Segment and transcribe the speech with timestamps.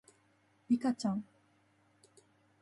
[0.67, 1.23] リカちゃん